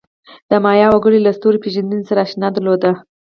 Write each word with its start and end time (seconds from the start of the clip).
د 0.49 0.51
مایا 0.63 0.87
وګړو 0.89 1.17
له 1.25 1.31
ستوري 1.37 1.59
پېژندنې 1.63 2.03
سره 2.09 2.23
آشنایي 2.25 2.51
درلوده. 2.53 2.91